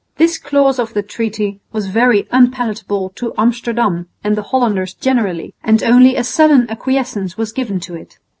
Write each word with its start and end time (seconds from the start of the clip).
This 0.15 0.39
clause 0.39 0.79
of 0.79 0.95
the 0.95 1.03
treaty 1.03 1.59
was 1.71 1.85
very 1.85 2.27
unpalatable 2.31 3.09
to 3.13 3.35
Amsterdam 3.37 4.07
and 4.23 4.35
the 4.35 4.41
Hollanders 4.41 4.95
generally, 4.95 5.53
and 5.63 5.83
only 5.83 6.15
a 6.15 6.23
sullen 6.23 6.67
acquiescence 6.71 7.37
was 7.37 7.51
given 7.53 7.79
to 7.81 7.93
it. 7.93 8.17